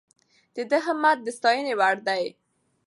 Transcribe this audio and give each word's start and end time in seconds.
د 0.55 0.57
ده 0.69 0.77
همت 0.85 1.17
د 1.23 1.27
ستاینې 1.37 1.73
وړ 1.79 1.97
دی. 2.07 2.23